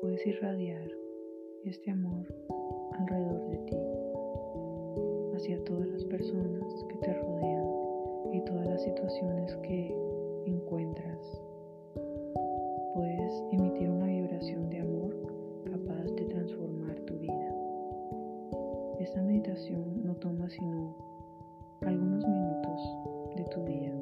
puedes 0.00 0.26
irradiar 0.26 0.90
este 1.64 1.90
amor 1.90 2.26
alrededor 2.98 3.48
de 3.48 3.58
ti, 3.58 3.76
hacia 5.34 5.62
todas 5.64 5.86
las 5.88 6.04
personas 6.04 6.84
que 6.88 6.96
te 6.96 7.12
rodean 7.12 7.66
y 8.32 8.40
todas 8.44 8.66
las 8.66 8.82
situaciones 8.82 9.54
que 9.58 9.94
encuentras. 10.46 11.42
Puedes 12.94 13.44
emitir 13.52 13.90
una 13.90 14.06
vibración 14.06 14.70
de 14.70 14.80
amor 14.80 15.16
capaz 15.70 16.04
de 16.14 16.24
transformar 16.24 16.98
tu 17.00 17.18
vida. 17.18 17.54
Esta 19.00 19.20
meditación 19.22 20.02
no 20.02 20.16
toma 20.16 20.48
sino 20.48 20.96
algunos 21.82 22.26
minutos 22.26 22.80
de 23.36 23.44
tu 23.44 23.64
día 23.64 23.94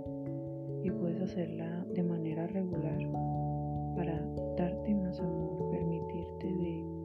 y 0.84 0.90
puedes 0.90 1.22
hacerla 1.22 1.84
de 1.92 2.02
manera 2.04 2.46
regular 2.46 2.98
para 3.98 4.22
darte 4.56 4.94
más 4.94 5.18
amor, 5.18 5.70
permitirte 5.72 6.46
de, 6.46 6.97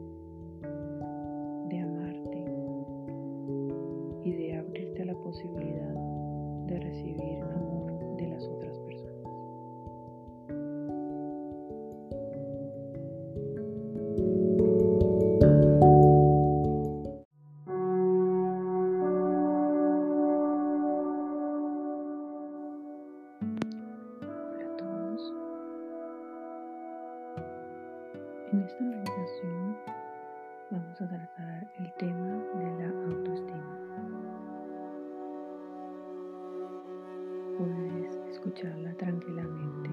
Puedes 37.58 38.16
escucharla 38.30 38.92
tranquilamente 38.94 39.90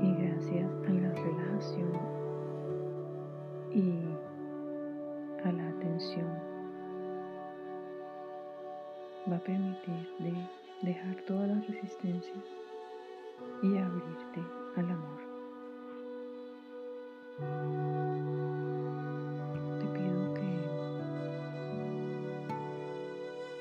y 0.00 0.14
gracias 0.14 0.70
a 0.86 0.90
la 0.90 1.12
relajación 1.12 1.92
y 3.72 3.92
a 5.44 5.52
la 5.52 5.68
atención 5.68 6.48
va 9.30 9.36
a 9.36 9.40
permitir 9.40 10.08
de 10.18 10.32
dejar 10.82 11.16
todas 11.26 11.48
las 11.48 11.66
resistencias 11.66 12.44
y 13.62 13.76
abrirte 13.76 14.42
al 14.76 14.90
amor. 14.90 15.18
Te 19.78 19.86
pido 19.86 20.34
que 20.34 20.48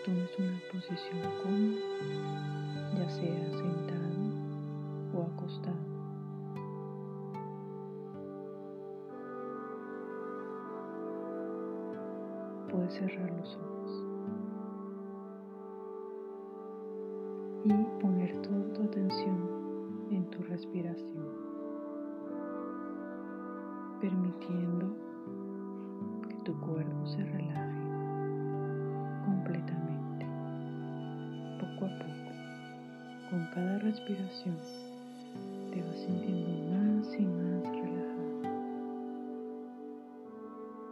tomes 0.06 0.40
una 0.40 0.60
posición 0.72 1.20
cómoda, 1.44 2.37
sea 3.10 3.52
sentado 3.52 3.98
o 5.14 5.22
acostado. 5.24 5.78
Puedes 12.70 12.94
cerrar 12.94 13.32
los 13.32 13.56
ojos 13.56 14.06
y 17.64 17.74
poner 18.02 18.42
toda 18.42 18.74
tu 18.74 18.84
atención 18.84 19.38
en 20.12 20.26
tu 20.30 20.44
respiración, 20.44 21.26
permitiendo 24.02 24.88
que 26.30 26.36
tu 26.44 26.60
cuerpo 26.60 27.06
se 27.06 27.24
relaje 27.24 27.82
completamente, 29.26 30.26
poco 31.60 31.86
a 31.86 32.00
poco. 32.00 32.27
Con 33.30 33.46
cada 33.54 33.78
respiración 33.80 34.56
te 35.70 35.82
vas 35.82 36.00
sintiendo 36.00 36.50
más 36.72 37.14
y 37.20 37.26
más 37.26 37.64
relajado. 37.64 38.42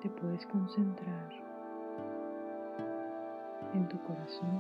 Te 0.02 0.10
puedes 0.10 0.46
concentrar 0.48 1.32
en 3.74 3.88
tu 3.88 3.98
corazón, 4.04 4.60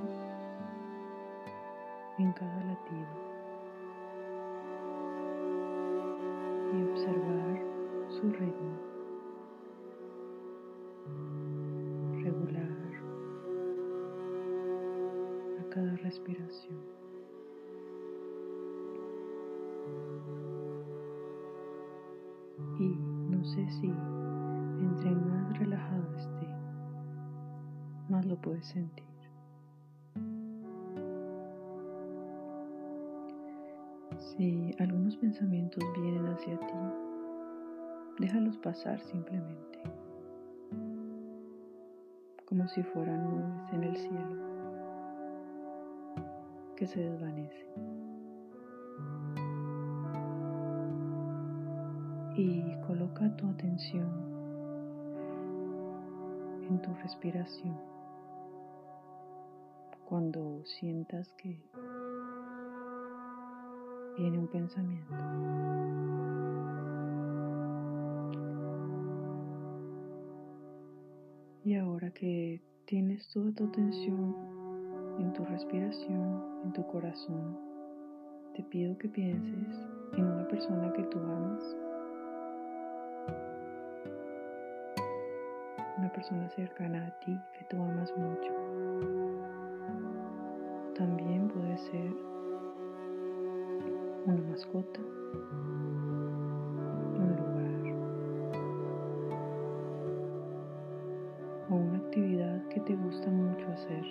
en 2.17 2.31
cada 2.31 2.63
latido 2.63 3.07
y 6.71 6.83
observar 6.91 7.59
su 8.07 8.31
ritmo 8.31 8.79
regular 12.23 12.71
a 15.59 15.69
cada 15.69 15.93
respiración. 15.97 17.04
Si 23.55 23.88
entre 24.79 25.11
más 25.11 25.57
relajado 25.57 26.16
esté, 26.17 26.47
más 28.09 28.25
lo 28.25 28.35
puedes 28.35 28.66
sentir. 28.66 29.05
Si 34.19 34.75
algunos 34.79 35.16
pensamientos 35.17 35.83
vienen 35.99 36.25
hacia 36.27 36.59
ti, 36.59 36.73
déjalos 38.19 38.57
pasar 38.57 38.99
simplemente, 38.99 39.79
como 42.45 42.67
si 42.67 42.83
fueran 42.83 43.23
nubes 43.23 43.73
en 43.73 43.83
el 43.83 43.95
cielo 43.95 44.55
que 46.75 46.85
se 46.87 46.99
desvanecen. 46.99 48.04
Y 52.38 52.75
coloca 52.85 53.34
tu 53.38 53.47
atención 53.47 54.09
en 56.69 56.81
tu 56.81 56.94
respiración 56.96 57.78
cuando 60.03 60.62
sientas 60.66 61.34
que 61.34 61.62
viene 64.18 64.38
un 64.38 64.47
pensamiento. 64.47 65.16
Y 71.63 71.75
ahora 71.75 72.12
que 72.12 72.62
tienes 72.85 73.28
toda 73.29 73.52
tu 73.53 73.66
atención 73.66 74.35
en 75.19 75.34
tu 75.34 75.44
respiración, 75.46 76.44
en 76.63 76.73
tu 76.73 76.85
corazón, 76.88 77.57
te 78.56 78.63
pido 78.63 78.97
que 78.97 79.09
pienses 79.09 79.75
en 80.13 80.25
una 80.25 80.47
persona 80.47 80.94
que 80.94 81.03
tú 81.03 81.14
persona 86.25 86.49
cercana 86.49 87.05
a 87.05 87.11
ti 87.19 87.39
que 87.53 87.65
tú 87.65 87.77
amas 87.77 88.11
mucho. 88.17 88.51
También 90.97 91.47
puede 91.49 91.77
ser 91.77 92.11
una 94.25 94.41
mascota, 94.49 95.01
un 97.13 97.29
lugar 97.37 97.83
o 101.69 101.75
una 101.75 101.97
actividad 101.99 102.67
que 102.69 102.79
te 102.79 102.95
gusta 102.95 103.29
mucho 103.29 103.67
hacer. 103.67 104.03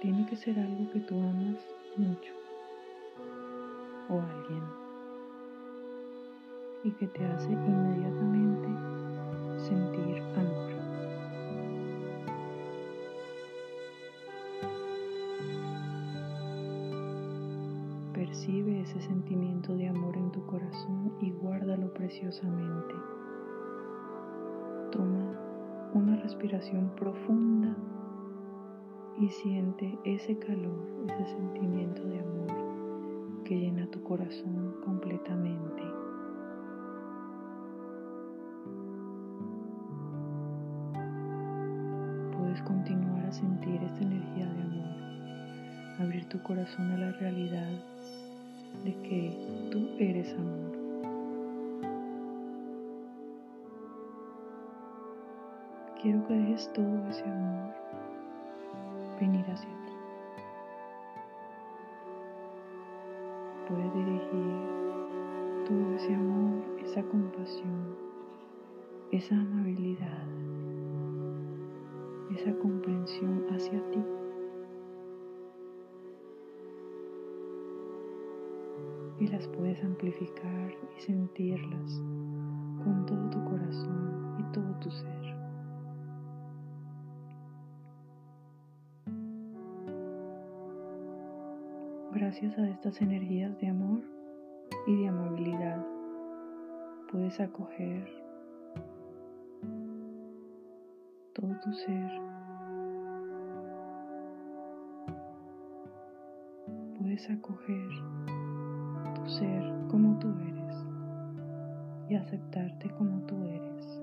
Tiene 0.00 0.26
que 0.26 0.34
ser 0.34 0.58
algo 0.58 0.90
que 0.90 1.00
tú 1.00 1.14
amas 1.20 1.64
mucho 1.96 2.32
o 4.08 4.20
alguien 4.20 4.86
y 6.86 6.90
que 6.92 7.06
te 7.08 7.24
hace 7.24 7.50
inmediatamente 7.52 7.95
ese 18.96 19.08
sentimiento 19.08 19.76
de 19.76 19.88
amor 19.88 20.16
en 20.16 20.30
tu 20.30 20.44
corazón 20.46 21.12
y 21.20 21.30
guárdalo 21.30 21.92
preciosamente. 21.92 22.94
Toma 24.90 25.32
una 25.92 26.16
respiración 26.16 26.90
profunda 26.96 27.76
y 29.18 29.28
siente 29.28 29.98
ese 30.04 30.38
calor, 30.38 30.86
ese 31.08 31.26
sentimiento 31.26 32.04
de 32.04 32.20
amor 32.20 33.44
que 33.44 33.58
llena 33.58 33.86
tu 33.90 34.02
corazón 34.02 34.76
completamente. 34.84 35.82
Puedes 42.36 42.62
continuar 42.62 43.26
a 43.26 43.32
sentir 43.32 43.82
esta 43.82 44.00
energía 44.00 44.46
de 44.46 44.62
amor 44.62 44.96
abrir 45.98 46.28
tu 46.28 46.42
corazón 46.42 46.90
a 46.92 46.98
la 46.98 47.12
realidad 47.12 47.95
de 48.84 48.94
que 49.02 49.68
tú 49.70 49.88
eres 49.98 50.32
amor. 50.34 50.72
Quiero 56.00 56.26
que 56.26 56.34
dejes 56.34 56.72
todo 56.72 57.08
ese 57.08 57.24
amor 57.24 57.74
venir 59.20 59.44
hacia 59.50 59.68
ti. 59.68 59.92
Puedes 63.68 63.94
dirigir 63.94 64.76
todo 65.66 65.94
ese 65.96 66.14
amor, 66.14 66.62
esa 66.84 67.02
compasión, 67.02 67.96
esa 69.10 69.34
amabilidad, 69.34 70.26
esa 72.36 72.56
comprensión 72.58 73.44
hacia 73.50 73.80
ti. 73.90 74.15
Y 79.18 79.28
las 79.28 79.46
puedes 79.48 79.82
amplificar 79.82 80.72
y 80.96 81.00
sentirlas 81.00 82.02
con 82.84 83.04
todo 83.06 83.30
tu 83.30 83.44
corazón 83.44 84.36
y 84.38 84.52
todo 84.52 84.74
tu 84.80 84.90
ser. 84.90 85.36
Gracias 92.12 92.58
a 92.58 92.68
estas 92.68 93.00
energías 93.02 93.58
de 93.60 93.68
amor 93.68 94.00
y 94.86 94.96
de 94.96 95.08
amabilidad, 95.08 95.84
puedes 97.10 97.38
acoger 97.40 98.08
todo 101.34 101.54
tu 101.62 101.72
ser. 101.72 102.10
Puedes 106.98 107.30
acoger 107.30 107.88
ser 109.28 109.62
como 109.88 110.18
tú 110.18 110.28
eres 110.40 110.86
y 112.08 112.14
aceptarte 112.14 112.90
como 112.90 113.20
tú 113.26 113.42
eres, 113.44 114.02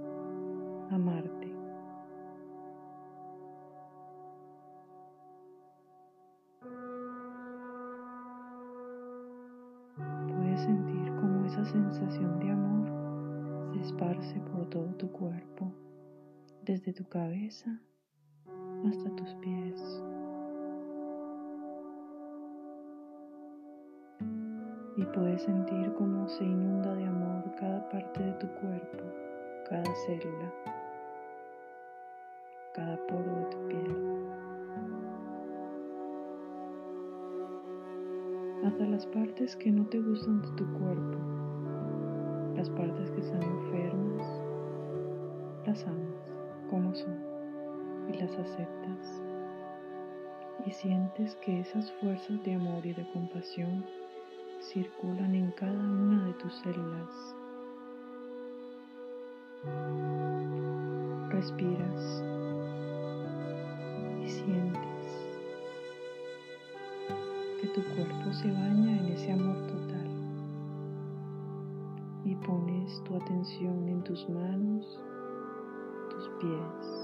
amarte. 0.92 1.54
Puedes 10.28 10.62
sentir 10.62 11.16
como 11.16 11.46
esa 11.46 11.66
sensación 11.66 12.40
de 12.40 12.52
amor 12.52 13.74
se 13.74 13.80
esparce 13.82 14.40
por 14.52 14.70
todo 14.70 14.94
tu 14.96 15.12
cuerpo 15.12 15.72
desde 16.64 16.94
tu 16.94 17.06
cabeza 17.06 17.80
hasta 18.86 19.16
tus 19.16 19.34
pies. 19.36 20.04
Y 24.96 25.04
puedes 25.06 25.42
sentir 25.42 25.92
cómo 25.94 26.28
se 26.30 26.44
inunda 26.44 26.94
de 26.94 27.06
amor 27.06 27.44
cada 27.60 27.90
parte 27.90 28.24
de 28.24 28.32
tu 28.34 28.48
cuerpo, 28.60 29.04
cada 29.68 29.96
célula, 30.06 30.54
cada 32.74 32.98
poro 33.08 33.36
de 33.36 33.46
tu 33.46 33.68
piel. 33.70 33.96
Hasta 38.66 38.86
las 38.86 39.06
partes 39.08 39.56
que 39.56 39.72
no 39.72 39.84
te 39.88 40.00
gustan 40.00 40.44
de 40.44 40.50
tu 40.50 40.74
cuerpo, 40.74 41.18
las 42.56 42.70
partes 42.70 43.10
que 43.12 43.22
están 43.22 43.42
enfermas, 43.42 44.42
las 45.66 45.84
amas 45.88 46.32
como 46.70 46.94
son 46.94 47.18
y 48.10 48.18
las 48.18 48.32
aceptas 48.38 49.22
y 50.66 50.72
sientes 50.72 51.36
que 51.38 51.60
esas 51.60 51.92
fuerzas 51.94 52.42
de 52.44 52.54
amor 52.54 52.86
y 52.86 52.94
de 52.94 53.10
compasión 53.12 53.84
circulan 54.72 55.36
en 55.36 55.52
cada 55.52 55.74
una 55.74 56.26
de 56.26 56.34
tus 56.34 56.54
células. 56.56 57.36
Respiras 61.30 62.24
y 64.24 64.30
sientes 64.30 65.28
que 67.62 67.68
tu 67.68 67.82
cuerpo 67.96 68.34
se 68.34 68.52
baña 68.52 69.00
en 69.00 69.08
ese 69.08 69.32
amor 69.34 69.58
total 69.68 70.08
y 72.26 72.36
pones 72.36 73.04
tu 73.04 73.16
atención 73.18 73.88
en 73.90 74.04
tus 74.04 74.30
manos 74.30 75.00
tus 76.10 76.30
pies. 76.40 77.03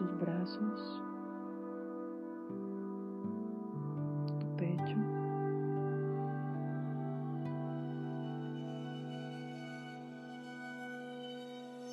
Tus 0.00 0.18
brazos, 0.18 1.02
tu 4.38 4.46
pecho. 4.56 4.96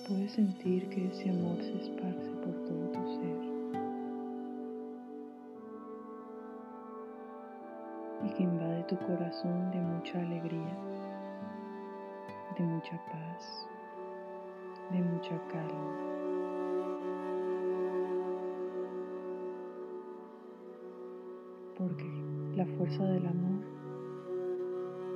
Puedes 0.07 0.31
sentir 0.31 0.88
que 0.88 1.07
ese 1.07 1.31
amor 1.31 1.57
se 1.57 1.75
esparce 1.81 2.31
por 2.44 2.54
todo 2.63 2.92
tu 2.92 3.15
ser. 3.15 3.57
y 8.24 8.30
que 8.30 8.44
invade 8.44 8.83
tu 8.83 8.98
corazón 9.00 9.71
de 9.71 9.80
mucha 9.80 10.19
alegría, 10.19 10.77
de 12.57 12.63
mucha 12.63 12.98
paz, 13.12 13.68
de 14.92 15.00
mucha 15.00 15.38
calma. 15.51 16.26
Porque 21.77 22.06
la 22.56 22.65
fuerza 22.65 23.03
del 23.06 23.25
amor 23.27 23.63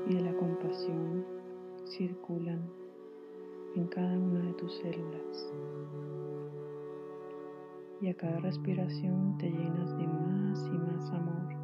y 0.07 0.15
de 0.15 0.21
la 0.21 0.33
compasión 0.37 1.25
circulan 1.85 2.61
en 3.75 3.87
cada 3.87 4.17
una 4.17 4.39
de 4.41 4.53
tus 4.53 4.73
células. 4.77 5.53
Y 8.01 8.09
a 8.09 8.13
cada 8.15 8.39
respiración 8.39 9.37
te 9.37 9.49
llenas 9.49 9.97
de 9.97 10.07
más 10.07 10.67
y 10.67 10.77
más 10.77 11.11
amor 11.11 11.61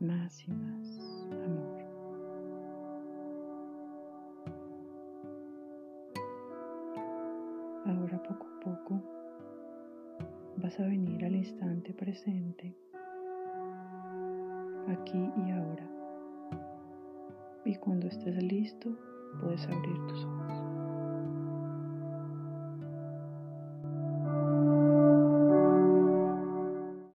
más 0.00 0.42
y 0.48 0.50
más 0.50 1.26
amor. 1.30 1.78
Ahora 7.86 8.22
poco 8.22 8.46
a 8.46 8.60
poco 8.60 9.19
vas 10.70 10.78
a 10.78 10.84
venir 10.84 11.24
al 11.24 11.34
instante 11.34 11.92
presente, 11.92 12.76
aquí 14.86 15.18
y 15.18 15.50
ahora. 15.50 15.90
Y 17.64 17.74
cuando 17.74 18.06
estés 18.06 18.40
listo, 18.40 18.96
puedes 19.40 19.66
abrir 19.66 19.96
tus 20.06 20.24
ojos. 20.24 20.59